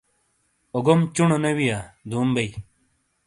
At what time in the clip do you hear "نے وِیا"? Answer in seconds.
1.43-1.79